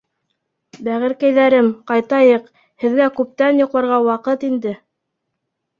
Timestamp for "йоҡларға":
3.65-4.05